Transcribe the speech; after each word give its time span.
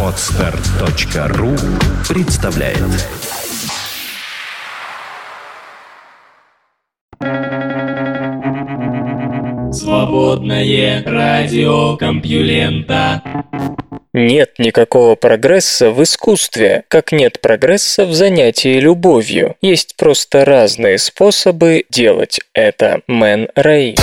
Отстар.ру 0.00 1.50
представляет 2.08 2.78
Свободное 9.72 11.02
радио 11.04 11.96
Компьюлента 11.96 13.22
нет 14.16 14.60
никакого 14.60 15.16
прогресса 15.16 15.90
в 15.90 16.00
искусстве, 16.00 16.84
как 16.86 17.10
нет 17.10 17.40
прогресса 17.40 18.06
в 18.06 18.14
занятии 18.14 18.78
любовью. 18.78 19.56
Есть 19.60 19.96
просто 19.96 20.44
разные 20.44 20.98
способы 20.98 21.84
делать 21.90 22.38
это. 22.52 23.00
Мэн 23.08 23.48
Рэй. 23.56 23.96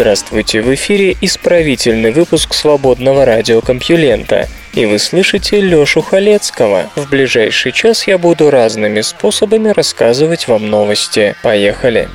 Здравствуйте, 0.00 0.62
в 0.62 0.74
эфире 0.74 1.14
исправительный 1.20 2.10
выпуск 2.10 2.54
свободного 2.54 3.26
радиокомпьюлента. 3.26 4.48
И 4.72 4.86
вы 4.86 4.98
слышите 4.98 5.60
Лёшу 5.60 6.00
Халецкого. 6.00 6.88
В 6.96 7.10
ближайший 7.10 7.70
час 7.72 8.06
я 8.06 8.16
буду 8.16 8.48
разными 8.48 9.02
способами 9.02 9.68
рассказывать 9.68 10.48
вам 10.48 10.70
новости. 10.70 11.36
Поехали! 11.42 12.08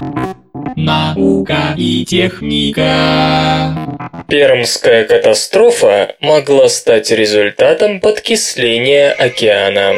Наука 0.75 1.75
и 1.77 2.03
техника. 2.05 3.77
Пермская 4.27 5.03
катастрофа 5.03 6.15
могла 6.21 6.69
стать 6.69 7.11
результатом 7.11 7.99
подкисления 7.99 9.11
океана. 9.11 9.93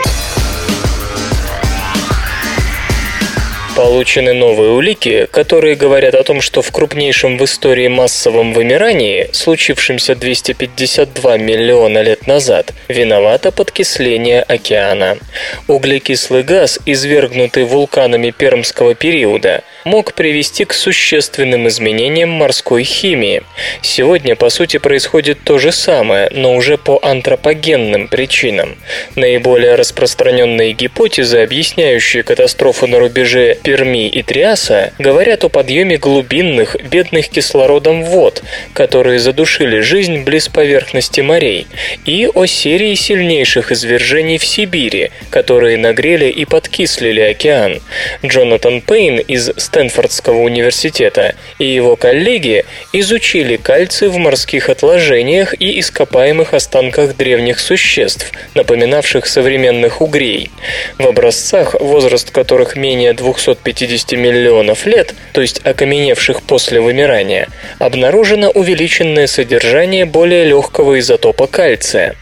Получены 3.78 4.34
новые 4.34 4.72
улики, 4.72 5.28
которые 5.30 5.76
говорят 5.76 6.16
о 6.16 6.24
том, 6.24 6.42
что 6.42 6.64
в 6.64 6.72
крупнейшем 6.72 7.38
в 7.38 7.44
истории 7.44 7.88
массовом 7.88 8.52
вымирании, 8.52 9.30
случившемся 9.34 10.16
252 10.16 11.38
миллиона 11.38 12.02
лет 12.02 12.26
назад, 12.26 12.74
виновато 12.88 13.52
подкисление 13.52 14.42
океана. 14.42 15.20
Углекислый 15.68 16.42
газ, 16.42 16.80
извергнутый 16.88 17.66
вулканами 17.66 18.32
пермского 18.32 18.96
периода, 18.96 19.64
мог 19.88 20.14
привести 20.14 20.66
к 20.66 20.74
существенным 20.74 21.68
изменениям 21.68 22.30
морской 22.30 22.84
химии. 22.84 23.42
Сегодня, 23.82 24.36
по 24.36 24.50
сути, 24.50 24.78
происходит 24.78 25.40
то 25.44 25.58
же 25.58 25.72
самое, 25.72 26.30
но 26.32 26.56
уже 26.56 26.78
по 26.78 27.00
антропогенным 27.02 28.10
причинам. 28.10 28.76
Наиболее 29.16 29.76
распространенные 29.76 30.74
гипотезы, 30.74 31.38
объясняющие 31.40 32.24
катастрофу 32.24 32.86
на 32.88 33.00
рубеже 33.00 33.58
Перми 33.64 34.10
и 34.10 34.22
Триаса 34.24 34.94
говорят 35.00 35.46
о 35.46 35.50
подъеме 35.50 35.98
глубинных, 35.98 36.76
бедных 36.92 37.30
кислородом 37.30 38.04
вод, 38.04 38.44
которые 38.74 39.20
задушили 39.20 39.80
жизнь 39.80 40.24
близ 40.24 40.50
поверхности 40.50 41.22
морей, 41.22 41.66
и 42.06 42.28
о 42.28 42.46
серии 42.46 42.94
сильнейших 42.96 43.72
извержений 43.72 44.38
в 44.38 44.46
Сибири, 44.46 45.12
которые 45.30 45.78
нагрели 45.78 46.26
и 46.26 46.44
подкислили 46.44 47.22
океан. 47.22 47.80
Джонатан 48.26 48.82
Пейн 48.82 49.20
из 49.20 49.50
Стэнфордского 49.78 50.42
университета 50.42 51.36
и 51.60 51.66
его 51.66 51.96
коллеги 51.96 52.66
изучили 52.94 53.58
кальций 53.58 54.08
в 54.08 54.18
морских 54.18 54.70
отложениях 54.70 55.54
и 55.60 55.80
ископаемых 55.80 56.54
останках 56.54 57.16
древних 57.16 57.60
существ, 57.60 58.32
напоминавших 58.56 59.28
современных 59.28 60.02
угрей. 60.02 60.50
В 60.98 61.08
образцах, 61.08 61.76
возраст 61.80 62.32
которых 62.32 62.76
менее 62.76 63.14
200 63.14 63.38
250 63.38 64.12
миллионов 64.14 64.86
лет, 64.86 65.14
то 65.34 65.42
есть 65.42 65.62
окаменевших 65.64 66.42
после 66.42 66.82
вымирания, 66.82 67.48
обнаружено 67.80 68.50
увеличенное 68.50 69.28
содержание 69.28 70.06
более 70.06 70.46
легкого 70.46 71.00
изотопа 71.00 71.48
кальция. 71.48 72.16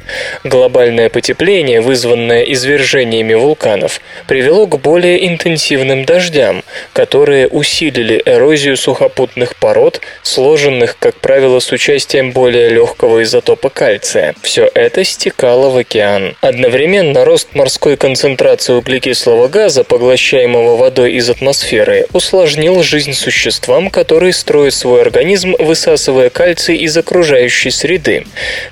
Глобальное 0.43 1.09
потепление, 1.09 1.81
вызванное 1.81 2.43
извержениями 2.43 3.33
вулканов, 3.33 4.01
привело 4.27 4.67
к 4.67 4.79
более 4.79 5.27
интенсивным 5.27 6.05
дождям, 6.05 6.63
которые 6.93 7.34
усилили 7.43 8.21
эрозию 8.25 8.77
сухопутных 8.77 9.55
пород, 9.57 10.01
сложенных, 10.23 10.97
как 10.97 11.15
правило, 11.15 11.59
с 11.59 11.71
участием 11.71 12.31
более 12.31 12.69
легкого 12.69 13.23
изотопа 13.23 13.69
кальция. 13.69 14.35
Все 14.41 14.69
это 14.73 15.03
стекало 15.03 15.69
в 15.69 15.77
океан. 15.77 16.35
Одновременно 16.41 17.25
рост 17.25 17.49
морской 17.53 17.97
концентрации 17.97 18.73
углекислого 18.73 19.47
газа, 19.47 19.83
поглощаемого 19.83 20.77
водой 20.77 21.13
из 21.13 21.29
атмосферы, 21.29 22.07
усложнил 22.13 22.81
жизнь 22.83 23.13
существам, 23.13 23.89
которые 23.89 24.33
строят 24.33 24.73
свой 24.73 25.01
организм, 25.01 25.55
высасывая 25.59 26.29
кальций 26.29 26.77
из 26.77 26.95
окружающей 26.97 27.71
среды. 27.71 28.25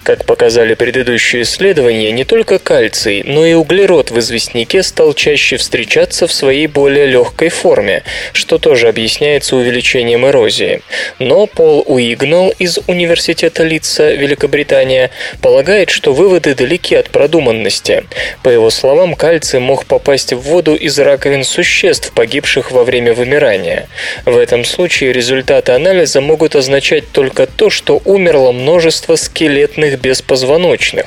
Как 0.03 0.25
показали 0.25 0.73
предыдущие 0.73 1.43
исследования, 1.43 2.11
не 2.11 2.23
только 2.23 2.59
кальций, 2.59 3.23
но 3.25 3.45
и 3.45 3.53
углерод 3.53 4.11
в 4.11 4.19
известняке 4.19 4.83
стал 4.83 5.13
чаще 5.13 5.57
встречаться 5.57 6.27
в 6.27 6.33
своей 6.33 6.67
более 6.67 7.05
легкой 7.05 7.49
форме, 7.49 8.03
что 8.33 8.52
тоже 8.57 8.87
объясняется 8.87 9.55
увеличением 9.55 10.25
эрозии. 10.27 10.81
Но 11.19 11.47
Пол 11.47 11.83
Уигнал 11.87 12.53
из 12.59 12.79
Университета 12.87 13.63
Литца, 13.63 14.11
Великобритания, 14.13 15.11
полагает, 15.41 15.89
что 15.89 16.13
выводы 16.13 16.55
далеки 16.55 16.95
от 16.95 17.09
продуманности. 17.09 18.03
По 18.43 18.49
его 18.49 18.69
словам, 18.69 19.15
кальций 19.15 19.59
мог 19.59 19.85
попасть 19.85 20.33
в 20.33 20.39
воду 20.39 20.75
из 20.75 20.97
раковин 20.99 21.43
существ, 21.43 22.11
погибших 22.13 22.71
во 22.71 22.83
время 22.83 23.13
вымирания. 23.13 23.87
В 24.25 24.37
этом 24.37 24.65
случае 24.65 25.13
результаты 25.13 25.71
анализа 25.71 26.21
могут 26.21 26.55
означать 26.55 27.11
только 27.11 27.47
то, 27.47 27.69
что 27.69 28.01
умерло 28.05 28.51
множество 28.51 29.15
скелетных 29.15 29.99
беспозвоночных. 29.99 31.05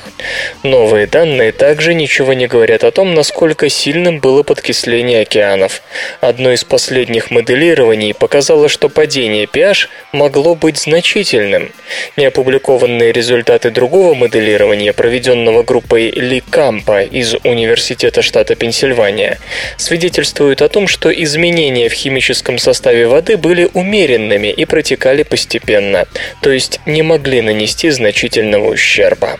Новые 0.63 1.07
данные 1.07 1.51
также 1.51 1.93
ничего 1.93 2.33
не 2.33 2.47
говорят 2.47 2.83
о 2.83 2.91
том, 2.91 3.13
насколько 3.13 3.69
сильным 3.69 4.19
было 4.19 4.43
подкисление 4.43 5.21
океанов. 5.21 5.81
Одно 6.21 6.51
из 6.51 6.63
последних 6.63 7.31
моделирований 7.37 8.15
показало, 8.15 8.67
что 8.67 8.89
падение 8.89 9.45
pH 9.45 9.89
могло 10.11 10.55
быть 10.55 10.77
значительным. 10.77 11.71
Неопубликованные 12.17 13.11
результаты 13.11 13.69
другого 13.69 14.15
моделирования, 14.15 14.91
проведенного 14.91 15.61
группой 15.61 16.09
Ли 16.09 16.41
Кампа 16.41 17.03
из 17.03 17.35
Университета 17.43 18.23
штата 18.23 18.55
Пенсильвания, 18.55 19.37
свидетельствуют 19.77 20.63
о 20.63 20.69
том, 20.69 20.87
что 20.87 21.11
изменения 21.11 21.89
в 21.89 21.93
химическом 21.93 22.57
составе 22.57 23.07
воды 23.07 23.37
были 23.37 23.69
умеренными 23.71 24.47
и 24.47 24.65
протекали 24.65 25.21
постепенно, 25.21 26.07
то 26.41 26.51
есть 26.51 26.79
не 26.87 27.03
могли 27.03 27.41
нанести 27.41 27.91
значительного 27.91 28.71
ущерба. 28.71 29.39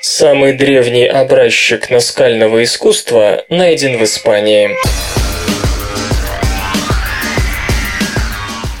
Самый 0.00 0.52
древний 0.54 1.06
образчик 1.06 1.90
наскального 1.90 2.64
искусства 2.64 3.44
найден 3.48 3.98
в 3.98 4.04
Испании. 4.04 4.70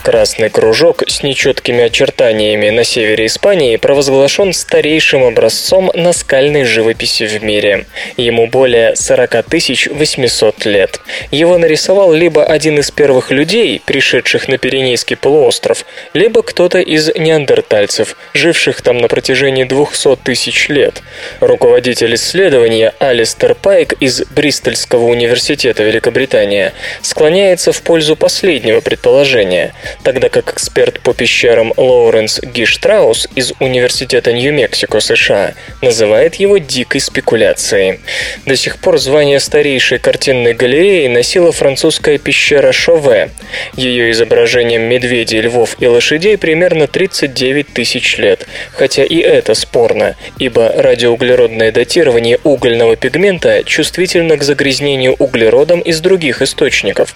Красный 0.08 0.48
кружок 0.48 1.02
с 1.06 1.22
нечеткими 1.22 1.84
очертаниями 1.84 2.70
на 2.70 2.82
севере 2.82 3.26
Испании 3.26 3.76
провозглашен 3.76 4.54
старейшим 4.54 5.22
образцом 5.22 5.90
наскальной 5.94 6.64
живописи 6.64 7.26
в 7.26 7.44
мире. 7.44 7.84
Ему 8.16 8.46
более 8.46 8.96
40 8.96 9.44
800 9.90 10.64
лет. 10.64 11.00
Его 11.30 11.58
нарисовал 11.58 12.14
либо 12.14 12.42
один 12.42 12.78
из 12.78 12.90
первых 12.90 13.30
людей, 13.30 13.82
пришедших 13.84 14.48
на 14.48 14.56
Пиренейский 14.56 15.14
полуостров, 15.14 15.84
либо 16.14 16.42
кто-то 16.42 16.78
из 16.78 17.14
неандертальцев, 17.14 18.16
живших 18.32 18.80
там 18.80 19.02
на 19.02 19.08
протяжении 19.08 19.64
200 19.64 20.16
тысяч 20.24 20.70
лет. 20.70 21.02
Руководитель 21.40 22.14
исследования 22.14 22.94
Алистер 22.98 23.54
Пайк 23.54 23.92
из 24.00 24.22
Бристольского 24.24 25.04
университета 25.04 25.82
Великобритания 25.82 26.72
склоняется 27.02 27.72
в 27.72 27.82
пользу 27.82 28.16
последнего 28.16 28.80
предположения– 28.80 29.74
тогда 30.02 30.28
как 30.28 30.52
эксперт 30.52 31.00
по 31.00 31.12
пещерам 31.14 31.72
Лоуренс 31.76 32.40
Гиштраус 32.40 33.28
из 33.34 33.52
Университета 33.60 34.32
Нью-Мексико, 34.32 35.00
США, 35.00 35.54
называет 35.82 36.36
его 36.36 36.58
дикой 36.58 37.00
спекуляцией. 37.00 38.00
До 38.46 38.56
сих 38.56 38.78
пор 38.78 38.98
звание 38.98 39.40
старейшей 39.40 39.98
картинной 39.98 40.54
галереи 40.54 41.06
носила 41.08 41.52
французская 41.52 42.18
пещера 42.18 42.72
Шове. 42.72 43.30
Ее 43.74 44.10
изображением 44.10 44.82
медведей, 44.82 45.40
львов 45.40 45.76
и 45.80 45.86
лошадей 45.86 46.36
примерно 46.36 46.86
39 46.86 47.72
тысяч 47.72 48.18
лет, 48.18 48.46
хотя 48.72 49.04
и 49.04 49.16
это 49.16 49.54
спорно, 49.54 50.16
ибо 50.38 50.72
радиоуглеродное 50.76 51.72
датирование 51.72 52.38
угольного 52.44 52.96
пигмента 52.96 53.62
чувствительно 53.64 54.36
к 54.36 54.42
загрязнению 54.42 55.14
углеродом 55.18 55.80
из 55.80 56.00
других 56.00 56.42
источников. 56.42 57.14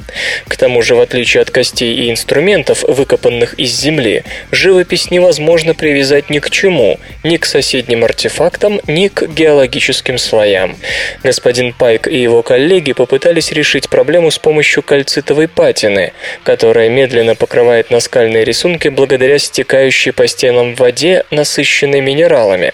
К 0.49 0.57
тому 0.57 0.83
же, 0.83 0.95
в 0.95 1.01
отличие 1.01 1.43
от 1.43 1.51
костей 1.51 1.95
и 1.95 2.11
инструментов, 2.11 2.72
фрагментов, 2.73 2.85
выкопанных 3.03 3.55
из 3.55 3.71
земли, 3.71 4.25
живопись 4.51 5.11
невозможно 5.11 5.75
привязать 5.75 6.31
ни 6.31 6.39
к 6.39 6.51
чему, 6.51 6.99
ни 7.23 7.37
к 7.37 7.47
соседним 7.47 8.05
артефактам, 8.05 8.81
ни 8.87 9.09
к 9.09 9.27
геологическим 9.27 10.19
слоям. 10.19 10.77
Господин 11.23 11.73
Пайк 11.73 12.09
и 12.09 12.21
его 12.21 12.43
коллеги 12.43 12.93
попытались 12.93 13.53
решить 13.53 13.89
проблему 13.89 14.31
с 14.31 14.39
помощью 14.39 14.83
кальцитовой 14.83 15.49
патины, 15.49 16.13
которая 16.45 16.89
медленно 16.89 17.35
покрывает 17.35 17.91
наскальные 17.91 18.45
рисунки 18.45 18.89
благодаря 18.89 19.39
стекающей 19.39 20.13
по 20.13 20.27
стенам 20.27 20.75
воде, 20.75 21.25
насыщенной 21.31 22.01
минералами. 22.01 22.73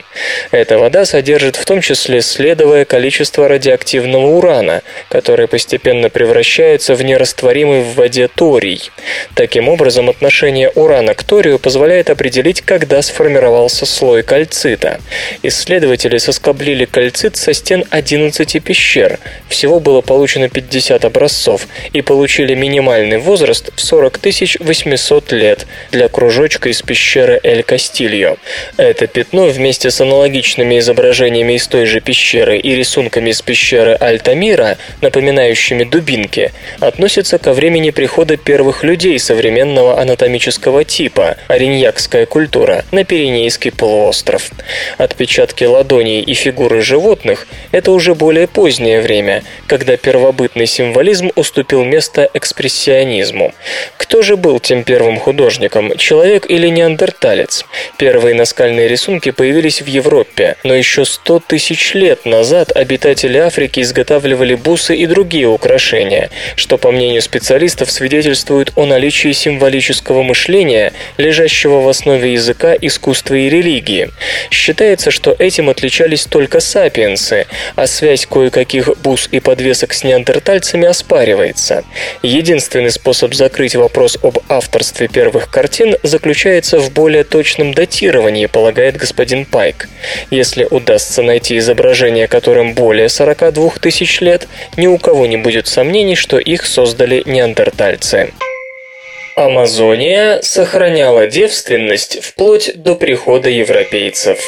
Эта 0.50 0.78
вода 0.78 1.04
содержит 1.04 1.56
в 1.56 1.64
том 1.64 1.80
числе 1.80 2.20
следовое 2.20 2.84
количество 2.84 3.48
радиоактивного 3.48 4.26
урана, 4.26 4.82
который 5.08 5.46
постепенно 5.46 6.10
превращается 6.10 6.94
в 6.94 7.02
нерастворимый 7.02 7.82
в 7.82 7.94
воде 7.94 8.28
торий. 8.28 8.90
Таким 9.34 9.68
образом, 9.68 9.87
отношение 10.08 10.70
урана 10.70 11.14
к 11.14 11.22
торию 11.22 11.58
позволяет 11.58 12.10
определить, 12.10 12.60
когда 12.60 13.00
сформировался 13.02 13.86
слой 13.86 14.22
кальцита. 14.22 15.00
Исследователи 15.42 16.18
соскоблили 16.18 16.84
кальцит 16.84 17.36
со 17.36 17.52
стен 17.52 17.84
11 17.90 18.62
пещер. 18.62 19.18
Всего 19.48 19.80
было 19.80 20.00
получено 20.00 20.48
50 20.48 21.04
образцов 21.04 21.66
и 21.92 22.02
получили 22.02 22.54
минимальный 22.54 23.18
возраст 23.18 23.70
в 23.74 23.80
40 23.80 24.18
800 24.60 25.32
лет 25.32 25.66
для 25.90 26.08
кружочка 26.08 26.68
из 26.68 26.82
пещеры 26.82 27.40
Эль 27.42 27.62
Кастильо. 27.62 28.36
Это 28.76 29.06
пятно 29.06 29.46
вместе 29.46 29.90
с 29.90 30.00
аналогичными 30.00 30.78
изображениями 30.78 31.54
из 31.54 31.66
той 31.66 31.86
же 31.86 32.00
пещеры 32.00 32.58
и 32.58 32.74
рисунками 32.74 33.30
из 33.30 33.40
пещеры 33.42 33.94
Альтамира, 33.94 34.76
напоминающими 35.00 35.84
дубинки, 35.84 36.52
относится 36.80 37.38
ко 37.38 37.52
времени 37.52 37.90
прихода 37.90 38.36
первых 38.36 38.84
людей 38.84 39.18
современного 39.18 39.67
анатомического 39.76 40.84
типа, 40.84 41.36
ориньякская 41.48 42.26
культура, 42.26 42.84
на 42.92 43.04
Пиренейский 43.04 43.72
полуостров. 43.72 44.50
Отпечатки 44.96 45.64
ладоней 45.64 46.22
и 46.22 46.34
фигуры 46.34 46.80
животных– 46.80 47.46
это 47.72 47.90
уже 47.90 48.14
более 48.14 48.46
позднее 48.48 49.00
время, 49.00 49.42
когда 49.66 49.96
первобытный 49.96 50.66
символизм 50.66 51.30
уступил 51.34 51.84
место 51.84 52.28
экспрессионизму. 52.34 53.52
Кто 53.96 54.22
же 54.22 54.36
был 54.36 54.60
тем 54.60 54.84
первым 54.84 55.18
художником, 55.18 55.96
человек 55.96 56.46
или 56.48 56.68
неандерталец? 56.68 57.64
Первые 57.98 58.34
наскальные 58.34 58.88
рисунки 58.88 59.30
появились 59.30 59.82
в 59.82 59.86
Европе, 59.86 60.56
но 60.64 60.74
еще 60.74 61.04
100 61.04 61.40
тысяч 61.46 61.94
лет 61.94 62.24
назад 62.24 62.72
обитатели 62.74 63.38
Африки 63.38 63.80
изготавливали 63.80 64.54
бусы 64.54 64.96
и 64.96 65.06
другие 65.06 65.48
украшения, 65.48 66.30
что, 66.56 66.78
по 66.78 66.92
мнению 66.92 67.22
специалистов, 67.22 67.90
свидетельствует 67.90 68.72
о 68.76 68.86
наличии 68.86 69.32
символического 69.58 70.22
мышления, 70.22 70.92
лежащего 71.16 71.80
в 71.80 71.88
основе 71.88 72.32
языка, 72.32 72.74
искусства 72.80 73.34
и 73.34 73.48
религии. 73.48 74.10
Считается, 74.50 75.10
что 75.10 75.34
этим 75.38 75.68
отличались 75.68 76.26
только 76.26 76.60
сапиенсы, 76.60 77.46
а 77.74 77.86
связь 77.86 78.26
кое-каких 78.26 78.96
бус 78.98 79.28
и 79.32 79.40
подвесок 79.40 79.92
с 79.92 80.04
неандертальцами 80.04 80.86
оспаривается. 80.86 81.84
Единственный 82.22 82.90
способ 82.90 83.34
закрыть 83.34 83.74
вопрос 83.74 84.18
об 84.22 84.38
авторстве 84.48 85.08
первых 85.08 85.50
картин 85.50 85.96
заключается 86.04 86.78
в 86.78 86.92
более 86.92 87.24
точном 87.24 87.74
датировании, 87.74 88.46
полагает 88.46 88.96
господин 88.96 89.44
Пайк. 89.44 89.88
Если 90.30 90.68
удастся 90.70 91.22
найти 91.22 91.58
изображение, 91.58 92.28
которым 92.28 92.74
более 92.74 93.08
42 93.08 93.70
тысяч 93.80 94.20
лет, 94.20 94.46
ни 94.76 94.86
у 94.86 94.98
кого 94.98 95.26
не 95.26 95.36
будет 95.36 95.66
сомнений, 95.66 96.14
что 96.14 96.38
их 96.38 96.64
создали 96.64 97.22
неандертальцы. 97.26 98.32
Амазония 99.38 100.40
сохраняла 100.42 101.28
девственность 101.28 102.20
вплоть 102.20 102.72
до 102.74 102.96
прихода 102.96 103.48
европейцев. 103.48 104.40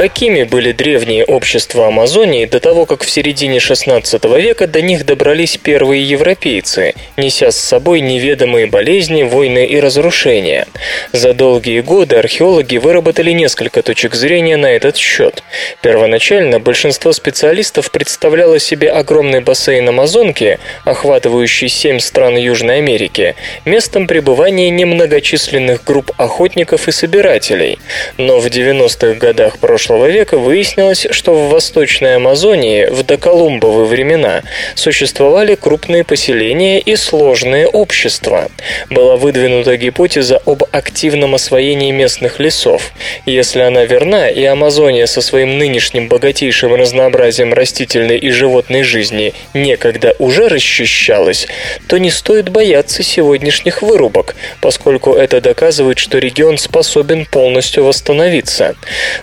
Какими 0.00 0.44
были 0.44 0.72
древние 0.72 1.26
общества 1.26 1.88
Амазонии 1.88 2.46
до 2.46 2.58
того, 2.58 2.86
как 2.86 3.04
в 3.04 3.10
середине 3.10 3.58
XVI 3.58 4.40
века 4.40 4.66
до 4.66 4.80
них 4.80 5.04
добрались 5.04 5.58
первые 5.58 6.02
европейцы, 6.02 6.94
неся 7.18 7.50
с 7.50 7.56
собой 7.58 8.00
неведомые 8.00 8.66
болезни, 8.66 9.24
войны 9.24 9.66
и 9.66 9.78
разрушения? 9.78 10.66
За 11.12 11.34
долгие 11.34 11.82
годы 11.82 12.16
археологи 12.16 12.78
выработали 12.78 13.32
несколько 13.32 13.82
точек 13.82 14.14
зрения 14.14 14.56
на 14.56 14.70
этот 14.70 14.96
счет. 14.96 15.42
Первоначально 15.82 16.60
большинство 16.60 17.12
специалистов 17.12 17.90
представляло 17.90 18.58
себе 18.58 18.90
огромный 18.90 19.40
бассейн 19.40 19.86
Амазонки, 19.86 20.60
охватывающий 20.86 21.68
семь 21.68 21.98
стран 21.98 22.38
Южной 22.38 22.78
Америки, 22.78 23.34
местом 23.66 24.06
пребывания 24.06 24.70
немногочисленных 24.70 25.84
групп 25.84 26.10
охотников 26.16 26.88
и 26.88 26.90
собирателей. 26.90 27.78
Но 28.16 28.40
в 28.40 28.46
90-х 28.46 29.18
годах 29.18 29.58
прошлого 29.58 29.89
прошлого 29.90 30.08
века 30.08 30.38
выяснилось, 30.38 31.08
что 31.10 31.34
в 31.34 31.50
Восточной 31.50 32.14
Амазонии 32.14 32.86
в 32.86 33.02
доколумбовые 33.02 33.86
времена 33.86 34.42
существовали 34.76 35.56
крупные 35.56 36.04
поселения 36.04 36.78
и 36.78 36.94
сложные 36.94 37.66
общества. 37.66 38.52
Была 38.88 39.16
выдвинута 39.16 39.76
гипотеза 39.76 40.40
об 40.46 40.62
активном 40.70 41.34
освоении 41.34 41.90
местных 41.90 42.38
лесов. 42.38 42.92
Если 43.26 43.62
она 43.62 43.84
верна, 43.84 44.28
и 44.28 44.44
Амазония 44.44 45.06
со 45.06 45.20
своим 45.20 45.58
нынешним 45.58 46.06
богатейшим 46.06 46.72
разнообразием 46.72 47.52
растительной 47.52 48.18
и 48.18 48.30
животной 48.30 48.84
жизни 48.84 49.34
некогда 49.54 50.14
уже 50.20 50.46
расчищалась, 50.46 51.48
то 51.88 51.98
не 51.98 52.12
стоит 52.12 52.48
бояться 52.48 53.02
сегодняшних 53.02 53.82
вырубок, 53.82 54.36
поскольку 54.60 55.14
это 55.14 55.40
доказывает, 55.40 55.98
что 55.98 56.18
регион 56.18 56.58
способен 56.58 57.26
полностью 57.26 57.82
восстановиться. 57.82 58.76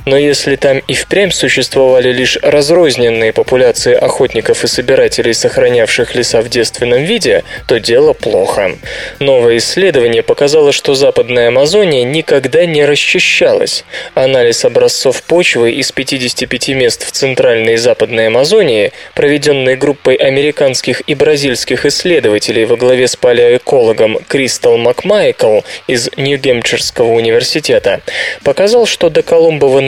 Но 0.06 0.18
если 0.18 0.47
там 0.56 0.80
и 0.88 0.94
впрямь 0.94 1.32
существовали 1.32 2.12
лишь 2.12 2.38
разрозненные 2.42 3.34
популяции 3.34 3.94
охотников 3.94 4.64
и 4.64 4.68
собирателей, 4.68 5.34
сохранявших 5.34 6.16
леса 6.16 6.42
в 6.42 6.50
девственном 6.50 7.04
виде, 7.04 7.44
то 7.68 7.80
дело 7.80 8.14
плохо. 8.14 8.72
Новое 9.20 9.58
исследование 9.58 10.24
показало, 10.24 10.72
что 10.72 10.96
Западная 10.96 11.50
Амазония 11.50 12.04
никогда 12.04 12.66
не 12.66 12.86
расчищалась. 12.86 13.84
Анализ 14.14 14.66
образцов 14.66 15.24
почвы 15.24 15.72
из 15.72 15.92
55 15.92 16.70
мест 16.70 17.06
в 17.06 17.12
Центральной 17.12 17.74
и 17.74 17.78
Западной 17.78 18.28
Амазонии, 18.28 18.92
проведенный 19.14 19.76
группой 19.76 20.16
американских 20.16 21.02
и 21.08 21.16
бразильских 21.16 21.86
исследователей 21.86 22.66
во 22.66 22.76
главе 22.76 23.08
с 23.08 23.16
палеоэкологом 23.16 24.20
Кристал 24.28 24.78
Макмайкл 24.78 25.60
из 25.88 26.10
Нью-Гемпширского 26.18 27.12
университета, 27.12 28.02
показал, 28.44 28.86
что 28.86 29.10
до 29.10 29.22
Колумбова 29.22 29.82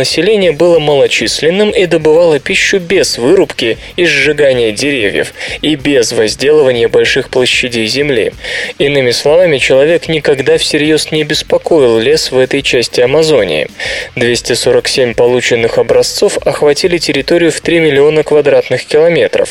население 0.50 0.51
было 0.51 0.80
малочисленным 0.80 1.72
и 1.72 1.86
добывало 1.86 2.40
пищу 2.40 2.80
без 2.80 3.18
вырубки 3.18 3.77
и 3.98 4.06
сжигания 4.06 4.72
деревьев 4.72 5.34
и 5.62 5.75
без 5.75 6.12
возделывания 6.12 6.88
больших 6.88 7.29
площадей 7.29 7.88
земли. 7.88 8.34
Иными 8.79 9.12
словами, 9.12 9.58
человек 9.60 10.10
никогда 10.10 10.58
всерьез 10.58 11.12
не 11.12 11.24
беспокоил 11.24 12.00
лес 12.00 12.32
в 12.32 12.38
этой 12.38 12.62
части 12.62 13.01
Амазонии. 13.01 13.68
247 14.15 15.13
полученных 15.13 15.77
образцов 15.77 16.38
охватили 16.46 16.98
территорию 16.98 17.51
в 17.51 17.62
3 17.62 17.79
миллиона 17.79 18.24
квадратных 18.24 18.86
километров. 18.86 19.50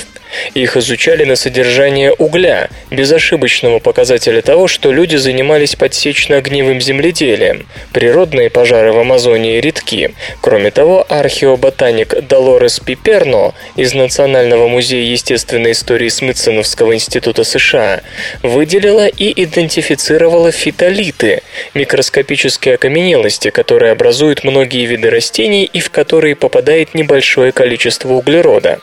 Их 0.55 0.77
изучали 0.77 1.25
на 1.25 1.37
содержание 1.37 2.13
угля, 2.13 2.69
безошибочного 2.91 3.79
показателя 3.79 4.43
того, 4.43 4.69
что 4.69 4.93
люди 4.93 5.17
занимались 5.17 5.77
подсечно-огневым 5.77 6.81
земледелием. 6.81 7.67
Природные 7.93 8.51
пожары 8.51 8.93
в 8.93 8.99
Амазонии 8.99 9.61
редки. 9.61 10.15
Кроме 10.41 10.71
того, 10.71 11.05
археоботаник 11.09 12.27
Долорес 12.27 12.81
Пиперно 12.81 13.55
из 13.77 13.95
Национального 13.95 14.69
музея 14.69 15.05
естественной 15.05 15.73
истории 15.73 16.09
Смитсоновского 16.09 16.95
института 16.95 17.45
США 17.45 18.01
выделила 18.43 19.07
и 19.07 19.43
идентифицировала 19.43 20.53
фитолиты– 20.53 21.43
микроскопические 21.75 22.75
окаменелости, 22.75 23.51
которые 23.51 23.93
образуют 23.93 24.45
многие 24.45 24.87
виды 24.87 25.11
растений 25.11 25.65
и 25.65 25.81
в 25.81 25.91
которые 25.91 26.35
попадает 26.37 26.95
небольшое 26.95 27.53
количество 27.53 28.13
углерода. 28.13 28.81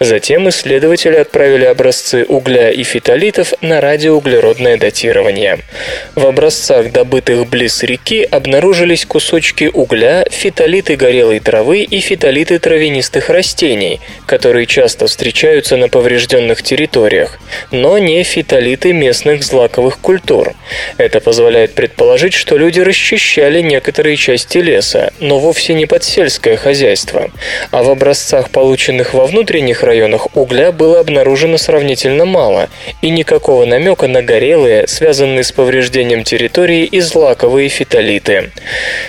Затем 0.00 0.48
исследователи 0.82 1.16
отправили 1.16 1.64
образцы 1.64 2.24
угля 2.28 2.70
и 2.70 2.82
фитолитов 2.82 3.54
на 3.60 3.80
радиоуглеродное 3.80 4.76
датирование. 4.76 5.60
В 6.16 6.26
образцах, 6.26 6.90
добытых 6.90 7.48
близ 7.48 7.84
реки, 7.84 8.24
обнаружились 8.24 9.06
кусочки 9.06 9.70
угля, 9.72 10.24
фитолиты 10.28 10.96
горелой 10.96 11.38
травы 11.38 11.82
и 11.82 12.00
фитолиты 12.00 12.58
травянистых 12.58 13.30
растений, 13.30 14.00
которые 14.26 14.66
часто 14.66 15.06
встречаются 15.06 15.76
на 15.76 15.88
поврежденных 15.88 16.62
территориях, 16.64 17.38
но 17.70 17.98
не 17.98 18.24
фитолиты 18.24 18.92
местных 18.92 19.44
злаковых 19.44 19.98
культур. 19.98 20.54
Это 20.98 21.20
позволяет 21.20 21.74
предположить, 21.74 22.34
что 22.34 22.56
люди 22.56 22.80
расчищали 22.80 23.60
некоторые 23.60 24.16
части 24.16 24.58
леса, 24.58 25.12
но 25.20 25.38
вовсе 25.38 25.74
не 25.74 25.86
под 25.86 26.02
сельское 26.02 26.56
хозяйство. 26.56 27.30
А 27.70 27.84
в 27.84 27.90
образцах, 27.90 28.50
полученных 28.50 29.14
во 29.14 29.26
внутренних 29.26 29.84
районах 29.84 30.36
угля, 30.36 30.71
было 30.72 31.00
обнаружено 31.00 31.58
сравнительно 31.58 32.24
мало, 32.24 32.68
и 33.00 33.10
никакого 33.10 33.64
намека 33.64 34.08
на 34.08 34.22
горелые, 34.22 34.86
связанные 34.88 35.44
с 35.44 35.52
повреждением 35.52 36.24
территории 36.24 36.84
и 36.84 37.00
злаковые 37.00 37.68
фитолиты. 37.68 38.50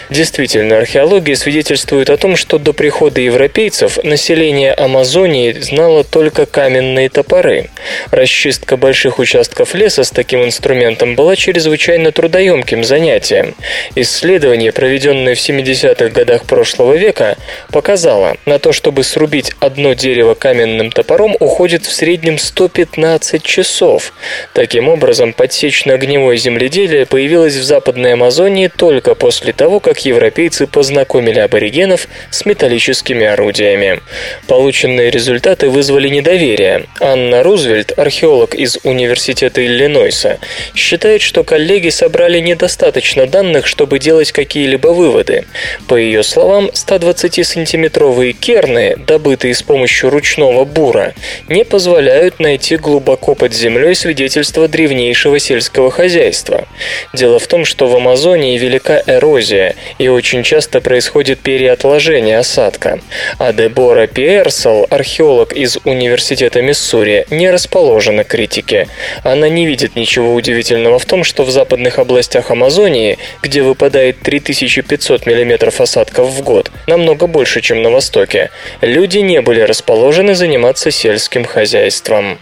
Действительно, 0.09 0.77
археология 0.77 1.35
свидетельствует 1.35 2.09
о 2.09 2.17
том, 2.17 2.35
что 2.35 2.59
до 2.59 2.73
прихода 2.73 3.21
европейцев 3.21 3.97
население 4.03 4.73
Амазонии 4.73 5.53
знало 5.53 6.03
только 6.03 6.45
каменные 6.45 7.09
топоры. 7.09 7.69
Расчистка 8.11 8.77
больших 8.77 9.19
участков 9.19 9.73
леса 9.73 10.03
с 10.03 10.11
таким 10.11 10.43
инструментом 10.43 11.15
была 11.15 11.35
чрезвычайно 11.35 12.11
трудоемким 12.11 12.83
занятием. 12.83 13.55
Исследование, 13.95 14.71
проведенное 14.71 15.35
в 15.35 15.39
70-х 15.39 16.09
годах 16.09 16.43
прошлого 16.43 16.93
века, 16.93 17.37
показало, 17.71 18.37
на 18.45 18.59
то, 18.59 18.73
чтобы 18.73 19.03
срубить 19.03 19.53
одно 19.59 19.93
дерево 19.93 20.33
каменным 20.33 20.91
топором, 20.91 21.35
уходит 21.39 21.52
в 21.85 21.91
среднем 21.91 22.39
115 22.39 23.43
часов. 23.43 24.13
Таким 24.53 24.89
образом, 24.89 25.33
подсечно-огневое 25.33 26.35
земледелие 26.35 27.05
появилось 27.05 27.55
в 27.55 27.63
Западной 27.63 28.13
Амазонии 28.13 28.71
только 28.75 29.13
после 29.13 29.53
того, 29.53 29.79
как 29.79 30.03
европейцы 30.03 30.65
познакомили 30.65 31.39
аборигенов 31.39 32.07
с 32.31 32.45
металлическими 32.45 33.27
орудиями. 33.27 34.01
Полученные 34.47 35.11
результаты 35.11 35.69
вызвали 35.69 36.09
недоверие. 36.09 36.87
Анна 36.99 37.43
Рузвельт, 37.43 37.97
археолог 37.97 38.55
из 38.55 38.79
Университета 38.83 39.63
Иллинойса, 39.63 40.39
считает, 40.73 41.21
что 41.21 41.43
коллеги 41.43 41.89
собрали 41.89 42.39
недостаточно 42.39 43.27
данных, 43.27 43.67
чтобы 43.67 43.99
делать 43.99 44.31
какие-либо 44.31 44.87
выводы. 44.87 45.45
По 45.87 45.95
ее 45.95 46.23
словам, 46.23 46.71
120-сантиметровые 46.73 48.33
керны, 48.33 48.95
добытые 48.97 49.53
с 49.53 49.61
помощью 49.61 50.09
ручного 50.09 50.65
бура, 50.65 51.13
не 51.49 51.65
позволяют 51.65 52.39
найти 52.39 52.77
глубоко 52.77 53.35
под 53.35 53.53
землей 53.53 53.95
свидетельства 53.95 54.67
древнейшего 54.67 55.39
сельского 55.39 55.91
хозяйства. 55.91 56.67
Дело 57.13 57.39
в 57.39 57.47
том, 57.47 57.65
что 57.65 57.87
в 57.87 57.95
Амазонии 57.95 58.57
велика 58.57 59.01
эрозия, 59.05 59.75
и 59.97 60.07
очень 60.07 60.43
часто 60.43 60.81
происходит 60.81 61.39
переотложение 61.39 62.39
осадка. 62.39 62.99
А 63.39 63.51
Дебора 63.51 64.07
Пиерсел, 64.07 64.87
археолог 64.89 65.53
из 65.53 65.77
Университета 65.83 66.61
Миссури, 66.61 67.25
не 67.29 67.51
расположена 67.51 68.23
к 68.23 68.27
критике. 68.27 68.87
Она 69.23 69.49
не 69.49 69.65
видит 69.65 69.95
ничего 69.95 70.33
удивительного 70.33 70.97
в 70.97 71.05
том, 71.05 71.23
что 71.23 71.43
в 71.43 71.51
западных 71.51 71.99
областях 71.99 72.51
Амазонии, 72.51 73.17
где 73.41 73.61
выпадает 73.61 74.21
3500 74.21 75.25
мм 75.25 75.71
осадков 75.77 76.29
в 76.29 76.41
год, 76.41 76.71
намного 76.87 77.27
больше, 77.27 77.61
чем 77.61 77.81
на 77.81 77.89
Востоке, 77.89 78.49
люди 78.81 79.19
не 79.19 79.41
были 79.41 79.61
расположены 79.61 80.35
заниматься 80.35 80.89
сельским 80.91 81.32
хозяйством. 81.43 82.37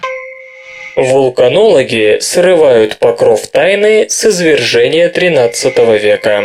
Вулканологи 0.97 2.17
срывают 2.19 2.97
покров 2.97 3.47
тайны 3.47 4.09
с 4.09 4.25
извержения 4.25 5.09
XIII 5.09 5.97
века. 5.97 6.43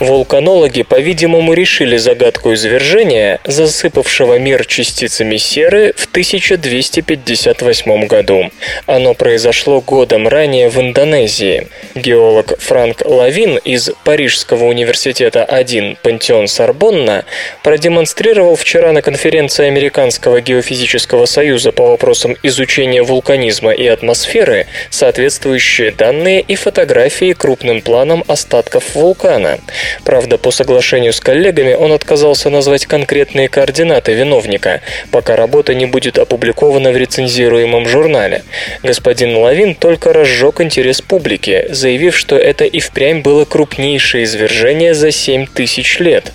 Вулканологи, 0.00 0.82
по-видимому, 0.82 1.52
решили 1.52 1.98
загадку 1.98 2.54
извержения, 2.54 3.38
засыпавшего 3.44 4.38
мир 4.38 4.64
частицами 4.64 5.36
серы 5.36 5.92
в 5.94 6.06
1258 6.06 8.06
году. 8.06 8.50
Оно 8.86 9.12
произошло 9.12 9.82
годом 9.82 10.26
ранее 10.26 10.70
в 10.70 10.80
Индонезии. 10.80 11.68
Геолог 11.94 12.58
Франк 12.58 13.02
Лавин 13.04 13.58
из 13.58 13.90
Парижского 14.04 14.64
университета 14.64 15.44
1 15.44 15.98
Пантеон 16.02 16.48
Сорбонна 16.48 17.26
продемонстрировал 17.62 18.56
вчера 18.56 18.92
на 18.92 19.02
конференции 19.02 19.66
Американского 19.66 20.40
геофизического 20.40 21.26
союза 21.26 21.72
по 21.72 21.88
вопросам 21.88 22.38
изучения 22.42 23.02
вулканизма 23.02 23.72
и 23.72 23.86
атмосферы 23.86 24.66
соответствующие 24.88 25.90
данные 25.90 26.40
и 26.40 26.54
фотографии 26.54 27.34
крупным 27.34 27.82
планом 27.82 28.24
остатков 28.28 28.94
вулкана. 28.94 29.58
Правда, 30.04 30.38
по 30.38 30.50
соглашению 30.50 31.12
с 31.12 31.20
коллегами 31.20 31.74
он 31.74 31.92
отказался 31.92 32.50
назвать 32.50 32.86
конкретные 32.86 33.48
координаты 33.48 34.12
виновника, 34.14 34.80
пока 35.10 35.36
работа 35.36 35.74
не 35.74 35.86
будет 35.86 36.18
опубликована 36.18 36.92
в 36.92 36.96
рецензируемом 36.96 37.88
журнале. 37.88 38.42
Господин 38.82 39.36
Лавин 39.36 39.74
только 39.74 40.12
разжег 40.12 40.60
интерес 40.60 41.00
публики, 41.00 41.66
заявив, 41.70 42.16
что 42.16 42.36
это 42.36 42.64
и 42.64 42.80
впрямь 42.80 43.22
было 43.22 43.44
крупнейшее 43.44 44.24
извержение 44.24 44.94
за 44.94 45.10
7 45.10 45.46
тысяч 45.46 45.98
лет. 45.98 46.32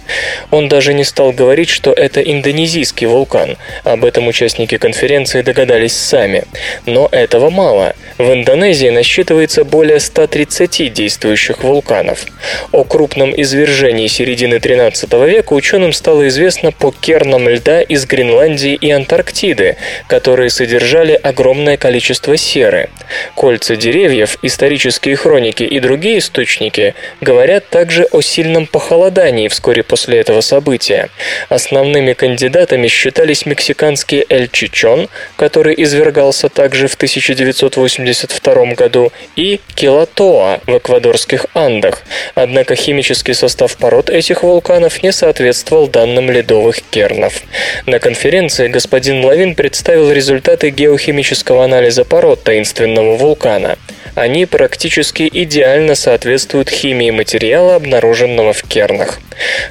Он 0.51 0.67
даже 0.67 0.93
не 0.93 1.03
стал 1.03 1.31
говорить, 1.31 1.69
что 1.69 1.91
это 1.91 2.21
индонезийский 2.21 3.07
вулкан. 3.07 3.57
Об 3.83 4.05
этом 4.05 4.27
участники 4.27 4.77
конференции 4.77 5.41
догадались 5.41 5.95
сами. 5.95 6.43
Но 6.85 7.09
этого 7.11 7.49
мало. 7.49 7.95
В 8.17 8.31
Индонезии 8.31 8.89
насчитывается 8.89 9.63
более 9.63 9.99
130 9.99 10.93
действующих 10.93 11.63
вулканов. 11.63 12.25
О 12.71 12.83
крупном 12.83 13.33
извержении 13.45 14.07
середины 14.07 14.59
13 14.59 15.11
века 15.13 15.53
ученым 15.53 15.93
стало 15.93 16.27
известно 16.27 16.71
по 16.71 16.91
кернам 16.91 17.47
льда 17.47 17.81
из 17.81 18.05
Гренландии 18.05 18.73
и 18.73 18.89
Антарктиды, 18.91 19.77
которые 20.07 20.49
содержали 20.49 21.13
огромное 21.13 21.77
количество 21.77 22.35
серы. 22.35 22.89
Кольца 23.35 23.75
деревьев, 23.75 24.37
исторические 24.41 25.15
хроники 25.15 25.63
и 25.63 25.79
другие 25.79 26.17
источники 26.17 26.95
говорят 27.21 27.69
также 27.69 28.05
о 28.11 28.21
сильном 28.21 28.65
похолодании 28.65 29.47
вскоре 29.47 29.83
после 29.83 30.19
этого 30.19 30.41
события. 30.41 31.09
Основными 31.49 32.13
кандидатами 32.13 32.87
считались 32.87 33.45
мексиканский 33.45 34.25
Эль 34.27 34.49
Чичон, 34.51 35.07
который 35.35 35.75
извергался 35.77 36.49
также 36.49 36.87
в 36.87 36.95
1982 36.95 38.65
году, 38.73 39.11
и 39.35 39.59
Килатоа 39.75 40.61
в 40.65 40.77
эквадорских 40.77 41.45
Андах. 41.53 42.01
Однако 42.33 42.75
химический 42.75 43.34
состав 43.35 43.77
пород 43.77 44.09
этих 44.09 44.43
вулканов 44.43 45.03
не 45.03 45.11
соответствовал 45.11 45.87
данным 45.87 46.31
ледовых 46.31 46.81
кернов. 46.81 47.41
На 47.85 47.99
конференции 47.99 48.67
господин 48.67 49.23
Лавин 49.23 49.55
представил 49.55 50.11
результаты 50.11 50.69
геохимического 50.69 51.63
анализа 51.63 52.05
пород 52.05 52.43
таинственного 52.43 53.15
вулкана. 53.17 53.77
Они 54.15 54.45
практически 54.45 55.29
идеально 55.31 55.93
соответствуют 55.95 56.69
химии 56.69 57.11
материала, 57.11 57.75
обнаруженного 57.75 58.53
в 58.53 58.63
кернах. 58.63 59.19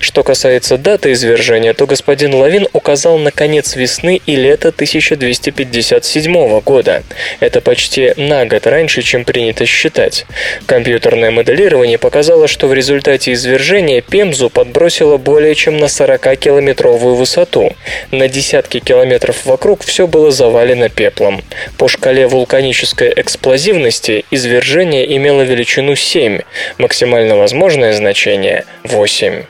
Что 0.00 0.22
касается 0.22 0.76
даты 0.76 1.12
извержения, 1.12 1.72
то 1.72 1.86
господин 1.86 2.34
Лавин 2.34 2.68
указал 2.72 3.18
на 3.18 3.30
конец 3.30 3.76
весны 3.76 4.20
и 4.26 4.36
лета 4.36 4.68
1257 4.68 6.60
года. 6.60 7.02
Это 7.40 7.60
почти 7.60 8.12
на 8.16 8.44
год 8.44 8.66
раньше, 8.66 9.02
чем 9.02 9.24
принято 9.24 9.64
считать. 9.64 10.26
Компьютерное 10.66 11.30
моделирование 11.30 11.98
показало, 11.98 12.48
что 12.48 12.68
в 12.68 12.74
результате 12.74 13.32
извержения 13.32 14.02
Пемзу 14.02 14.50
подбросило 14.50 15.16
более 15.16 15.54
чем 15.54 15.78
на 15.78 15.86
40-километровую 15.86 17.14
высоту. 17.14 17.74
На 18.10 18.28
десятки 18.28 18.80
километров 18.80 19.46
вокруг 19.46 19.82
все 19.84 20.06
было 20.06 20.30
завалено 20.30 20.90
пеплом. 20.90 21.42
По 21.78 21.88
шкале 21.88 22.26
вулканической 22.26 23.12
эксплозивности 23.16 24.24
извержение 24.34 25.16
имело 25.16 25.42
величину 25.42 25.96
7, 25.96 26.40
максимально 26.78 27.36
возможное 27.36 27.92
значение 27.92 28.64
8. 28.84 29.44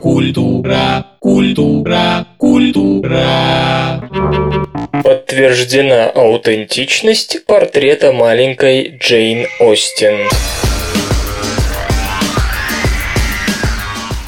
Культура, 0.00 1.06
культура, 1.18 2.26
культура. 2.38 4.10
Подтверждена 5.02 6.10
аутентичность 6.10 7.44
портрета 7.46 8.12
маленькой 8.12 8.96
Джейн 8.98 9.46
Остин. 9.58 10.28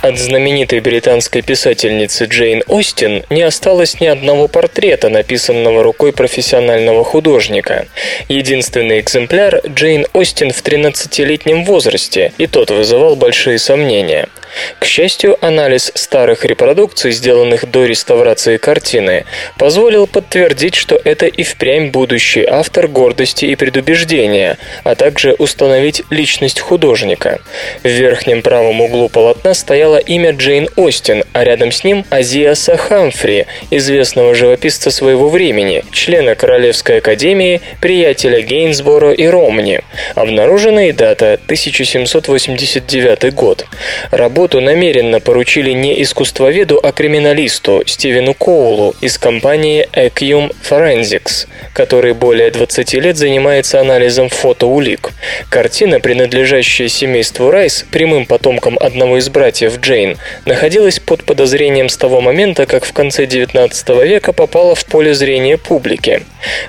От 0.06 0.18
знаменитой 0.18 0.78
британской 0.78 1.42
писательницы 1.42 2.26
Джейн 2.26 2.62
Остин 2.68 3.25
не 3.28 3.42
осталось 3.42 4.00
ни 4.00 4.06
одного 4.06 4.46
портрета, 4.46 5.08
написанного 5.08 5.82
рукой 5.82 6.12
профессионального 6.12 7.02
художника. 7.02 7.88
Единственный 8.28 9.00
экземпляр 9.00 9.62
Джейн 9.66 10.06
Остин 10.12 10.52
в 10.52 10.62
13-летнем 10.62 11.64
возрасте, 11.64 12.32
и 12.38 12.46
тот 12.46 12.70
вызывал 12.70 13.16
большие 13.16 13.58
сомнения. 13.58 14.28
К 14.78 14.84
счастью, 14.84 15.36
анализ 15.44 15.92
старых 15.94 16.44
репродукций, 16.44 17.12
сделанных 17.12 17.70
до 17.70 17.84
реставрации 17.84 18.56
картины, 18.56 19.25
позволил 19.58 20.06
подтвердить, 20.06 20.75
что 20.75 21.00
это 21.02 21.26
и 21.26 21.42
впрямь 21.42 21.90
будущий 21.90 22.44
автор 22.44 22.88
гордости 22.88 23.44
и 23.44 23.54
предубеждения, 23.54 24.58
а 24.84 24.94
также 24.94 25.34
установить 25.34 26.02
личность 26.10 26.60
художника. 26.60 27.40
В 27.82 27.88
верхнем 27.88 28.42
правом 28.42 28.80
углу 28.80 29.08
полотна 29.08 29.54
стояло 29.54 29.98
имя 29.98 30.32
Джейн 30.32 30.68
Остин, 30.76 31.25
а 31.32 31.44
рядом 31.44 31.72
с 31.72 31.84
ним 31.84 32.04
Азиаса 32.10 32.76
Хамфри, 32.76 33.46
известного 33.70 34.34
живописца 34.34 34.90
своего 34.90 35.28
времени, 35.28 35.84
члена 35.92 36.34
Королевской 36.34 36.98
академии, 36.98 37.60
приятеля 37.80 38.40
Гейнсборо 38.40 39.12
и 39.12 39.26
Ромни. 39.26 39.80
Обнаружена 40.14 40.86
и 40.88 40.92
дата 40.92 41.34
1789 41.44 43.34
год. 43.34 43.66
Работа 44.10 44.46
работу 44.47 44.61
намеренно 44.61 45.19
поручили 45.19 45.73
не 45.73 46.00
искусствоведу, 46.03 46.79
а 46.81 46.93
криминалисту 46.93 47.83
Стивену 47.85 48.33
Коулу 48.33 48.95
из 49.00 49.19
компании 49.19 49.88
Ecum 49.93 50.55
Forensics, 50.62 51.49
который 51.73 52.15
более 52.15 52.53
20 52.53 52.95
лет 52.95 53.17
занимается 53.17 53.81
анализом 53.81 54.29
фотоулик. 54.29 55.11
Картина, 55.50 55.99
принадлежащая 55.99 56.87
семейству 56.87 57.50
Райс, 57.50 57.85
прямым 57.91 58.25
потомкам 58.25 58.79
одного 58.79 59.19
из 59.19 59.29
братьев 59.29 59.81
Джейн, 59.81 60.17
находилась 60.45 61.00
под 61.00 61.25
подозрением 61.25 61.88
с 61.88 61.97
того 61.97 62.21
момента, 62.21 62.67
как 62.67 62.85
в 62.85 62.93
конце 62.93 63.26
19 63.26 63.88
века 64.05 64.33
попала 64.33 64.76
в 64.76 64.85
поле 64.85 65.12
зрения 65.12 65.57
публики. 65.57 66.23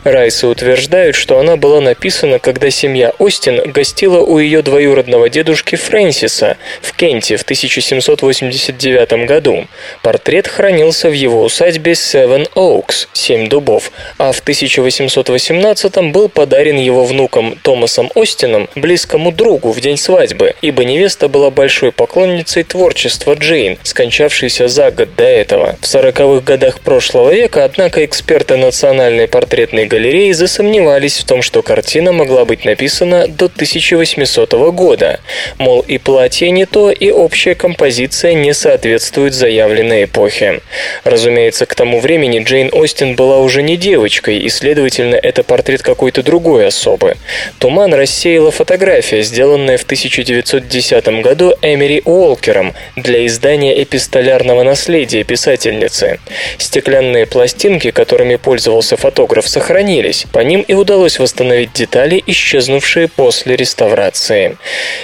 Райсы 0.03 0.47
утверждают, 0.47 1.15
что 1.15 1.39
она 1.39 1.57
была 1.57 1.79
написана, 1.79 2.39
когда 2.39 2.71
семья 2.71 3.13
Остин 3.19 3.71
гостила 3.71 4.19
у 4.19 4.39
ее 4.39 4.63
двоюродного 4.63 5.29
дедушки 5.29 5.75
Фрэнсиса 5.75 6.57
в 6.81 6.95
Кенте 6.95 7.37
в 7.37 7.43
1789 7.67 9.27
году. 9.27 9.67
Портрет 10.01 10.47
хранился 10.47 11.09
в 11.09 11.13
его 11.13 11.43
усадьбе 11.43 11.91
Seven 11.91 12.49
Oaks, 12.55 13.07
Семь 13.13 13.49
дубов, 13.49 13.91
а 14.17 14.31
в 14.31 14.39
1818 14.39 16.11
был 16.11 16.29
подарен 16.29 16.77
его 16.77 17.03
внуком 17.05 17.57
Томасом 17.61 18.09
Остином, 18.15 18.69
близкому 18.75 19.31
другу 19.31 19.71
в 19.71 19.81
день 19.81 19.97
свадьбы, 19.97 20.55
ибо 20.61 20.85
невеста 20.85 21.27
была 21.27 21.51
большой 21.51 21.91
поклонницей 21.91 22.63
творчества 22.63 23.33
Джейн, 23.33 23.77
скончавшейся 23.83 24.67
за 24.67 24.91
год 24.91 25.09
до 25.15 25.23
этого. 25.25 25.75
В 25.81 25.85
40-х 25.85 26.45
годах 26.45 26.79
прошлого 26.79 27.31
века, 27.33 27.65
однако, 27.65 28.05
эксперты 28.05 28.55
Национальной 28.57 29.27
портретной 29.27 29.85
галереи 29.85 30.31
засомневались 30.31 31.17
в 31.17 31.25
том, 31.25 31.41
что 31.41 31.61
картина 31.61 32.11
могла 32.13 32.45
быть 32.45 32.63
написана 32.65 33.27
до 33.27 33.45
1800 33.45 34.53
года. 34.71 35.19
Мол, 35.57 35.81
и 35.81 35.97
платье 35.97 36.49
не 36.51 36.65
то, 36.65 36.91
и 36.91 37.09
общая 37.09 37.55
композиция 37.57 38.33
не 38.33 38.53
соответствует 38.53 39.33
заявленной 39.33 40.05
эпохе. 40.05 40.61
Разумеется, 41.03 41.65
к 41.65 41.75
тому 41.75 41.99
времени 41.99 42.43
Джейн 42.43 42.69
Остин 42.71 43.15
была 43.15 43.39
уже 43.39 43.61
не 43.61 43.77
девочкой, 43.77 44.37
и, 44.37 44.49
следовательно, 44.49 45.15
это 45.15 45.43
портрет 45.43 45.81
какой-то 45.81 46.23
другой 46.23 46.67
особы. 46.67 47.15
Туман 47.59 47.93
рассеяла 47.93 48.51
фотография, 48.51 49.21
сделанная 49.21 49.77
в 49.77 49.83
1910 49.83 51.07
году 51.21 51.53
Эмери 51.61 52.01
Уолкером 52.05 52.73
для 52.95 53.25
издания 53.25 53.81
эпистолярного 53.81 54.63
наследия 54.63 55.23
писательницы. 55.23 56.19
Стеклянные 56.57 57.25
пластинки, 57.25 57.91
которыми 57.91 58.35
пользовался 58.35 58.97
фотограф, 58.97 59.47
сохранились. 59.47 60.25
По 60.31 60.39
ним 60.39 60.61
и 60.61 60.73
удалось 60.73 61.19
восстановить 61.19 61.73
детали, 61.73 62.23
исчезнувшие 62.27 63.07
после 63.07 63.55
реставрации. 63.55 64.57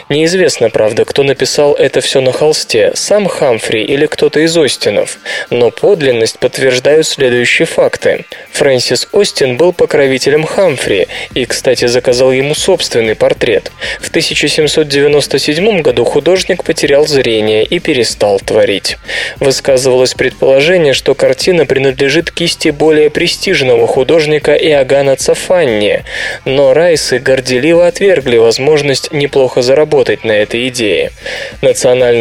Неизвестно, 0.09 0.69
правда, 0.69 1.05
кто 1.05 1.23
написал 1.23 1.73
это 1.73 2.01
все 2.01 2.21
на 2.21 2.31
холсте, 2.33 2.91
сам 2.95 3.27
Хамфри 3.27 3.83
или 3.83 4.05
кто-то 4.05 4.41
из 4.41 4.57
Остинов. 4.57 5.19
Но 5.49 5.71
подлинность 5.71 6.39
подтверждают 6.39 7.07
следующие 7.07 7.65
факты. 7.65 8.25
Фрэнсис 8.51 9.07
Остин 9.11 9.57
был 9.57 9.71
покровителем 9.71 10.43
Хамфри 10.43 11.07
и, 11.33 11.45
кстати, 11.45 11.85
заказал 11.85 12.31
ему 12.31 12.55
собственный 12.55 13.15
портрет. 13.15 13.71
В 14.01 14.09
1797 14.09 15.81
году 15.81 16.03
художник 16.03 16.63
потерял 16.63 17.07
зрение 17.07 17.63
и 17.63 17.79
перестал 17.79 18.39
творить. 18.39 18.97
Высказывалось 19.39 20.13
предположение, 20.13 20.93
что 20.93 21.15
картина 21.15 21.65
принадлежит 21.65 22.31
кисти 22.31 22.69
более 22.69 23.09
престижного 23.09 23.87
художника 23.87 24.53
Иоганна 24.55 25.15
Цафанни, 25.15 26.03
но 26.45 26.73
Райсы 26.73 27.19
горделиво 27.19 27.87
отвергли 27.87 28.37
возможность 28.37 29.11
неплохо 29.11 29.61
заработать 29.61 30.23
на 30.23 30.31
этой 30.31 30.67
идее. 30.67 31.11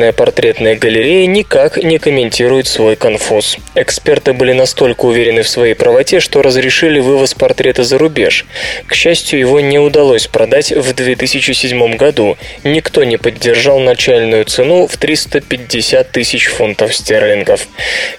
Национальная 0.03 0.13
портретная 0.13 0.75
галерея 0.75 1.27
никак 1.29 1.77
не 1.77 1.99
комментирует 1.99 2.67
свой 2.67 2.97
конфуз. 2.97 3.57
Эксперты 3.77 4.33
были 4.33 4.53
настолько 4.53 5.05
уверены 5.05 5.43
в 5.43 5.49
своей 5.49 5.75
правоте, 5.75 6.19
что 6.19 6.43
разрешили 6.43 6.99
вывоз 6.99 7.35
портрета 7.35 7.85
за 7.85 7.99
рубеж. 7.99 8.45
К 8.89 8.95
счастью, 8.95 9.39
его 9.39 9.61
не 9.61 9.79
удалось 9.79 10.27
продать 10.27 10.73
в 10.73 10.93
2007 10.93 11.97
году. 11.97 12.37
Никто 12.65 13.05
не 13.05 13.17
поддержал 13.17 13.79
начальную 13.79 14.45
цену 14.45 14.89
в 14.89 14.97
350 14.97 16.11
тысяч 16.11 16.49
фунтов 16.49 16.97
стерлингов. 16.97 17.69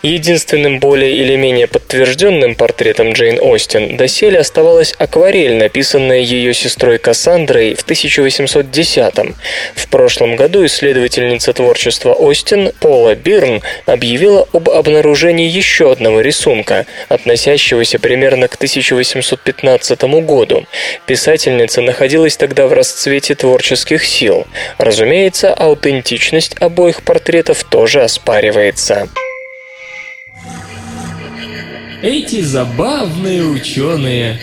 Единственным 0.04 0.80
более 0.80 1.18
или 1.18 1.36
менее 1.36 1.68
подтвержденным 1.68 2.56
портретом 2.56 3.12
Джейн 3.12 3.40
Остин 3.42 3.98
доселе 3.98 4.40
оставалась 4.40 4.94
акварель, 5.00 5.56
написанная 5.56 6.20
ее 6.20 6.54
сестрой 6.54 6.98
Кассандрой 6.98 7.76
в 7.76 7.84
1810 7.84 9.16
-м. 9.16 9.34
В 9.76 9.90
прошлом 9.90 10.38
году 10.38 10.66
исследовательница 10.66 11.52
творчества 11.74 12.14
Остин 12.14 12.72
Пола 12.80 13.16
Бирн 13.16 13.64
объявила 13.88 14.48
об 14.54 14.70
обнаружении 14.70 15.50
еще 15.50 15.92
одного 15.92 16.22
рисунка, 16.22 16.86
относящегося 17.10 17.98
примерно 17.98 18.48
к 18.48 18.56
1815 18.56 20.04
году. 20.24 20.68
Писательница 21.08 21.82
находилась 21.82 22.38
тогда 22.38 22.68
в 22.68 22.74
расцвете 22.74 23.34
творческих 23.34 24.06
сил. 24.06 24.46
Разумеется, 24.78 25.52
аутентичность 25.52 26.56
обоих 26.60 27.02
портретов 27.02 27.64
тоже 27.64 28.04
оспаривается. 28.04 29.10
Эти 32.04 32.42
забавные 32.42 33.42
ученые. 33.42 34.38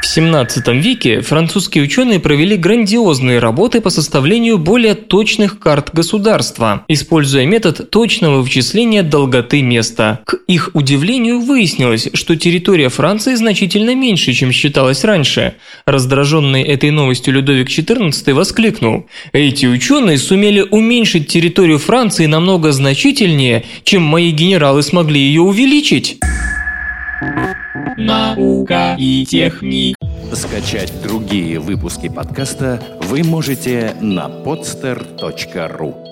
В 0.00 0.06
17 0.06 0.68
веке 0.68 1.20
французские 1.20 1.84
ученые 1.84 2.20
провели 2.20 2.56
грандиозные 2.56 3.38
работы 3.38 3.80
по 3.80 3.90
составлению 3.90 4.58
более 4.58 4.94
точных 4.94 5.58
карт 5.58 5.90
государства, 5.92 6.84
используя 6.88 7.44
метод 7.46 7.90
точного 7.90 8.40
вычисления 8.40 9.02
долготы 9.02 9.62
места. 9.62 10.20
К 10.24 10.38
их 10.46 10.70
удивлению 10.74 11.40
выяснилось, 11.40 12.08
что 12.14 12.36
территория 12.36 12.88
Франции 12.88 13.34
значительно 13.34 13.94
меньше, 13.94 14.32
чем 14.32 14.52
считалось 14.52 15.04
раньше. 15.04 15.54
Раздраженный 15.86 16.62
этой 16.62 16.90
новостью 16.90 17.34
Людовик 17.34 17.68
XIV 17.68 18.32
воскликнул 18.32 19.06
«Эти 19.32 19.66
ученые 19.66 20.18
сумели 20.18 20.60
уменьшить 20.60 21.28
территорию 21.28 21.78
Франции 21.78 22.26
намного 22.26 22.72
значительнее, 22.72 23.64
чем 23.84 24.02
мои 24.02 24.30
генералы 24.30 24.82
смогли 24.82 25.20
ее 25.20 25.42
увеличить». 25.42 26.18
Наука 27.96 28.96
и 28.98 29.24
техника. 29.24 29.96
Скачать 30.32 30.92
другие 31.02 31.60
выпуски 31.60 32.08
подкаста 32.08 32.82
вы 33.02 33.22
можете 33.22 33.94
на 34.00 34.26
podster.ru 34.26 36.05